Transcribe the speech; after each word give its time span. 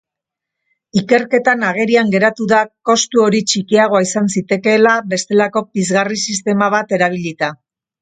Ikerketan 1.01 1.65
agerian 1.67 2.09
geratu 2.15 2.47
da 2.53 2.63
kostu 2.91 3.23
hori 3.27 3.43
txikiagoa 3.53 4.03
izan 4.09 4.33
zitekeela 4.39 4.97
bestelako 5.15 5.67
pizgarri-sistema 5.71 6.75
bat 6.79 7.01
erabilita. 7.03 7.57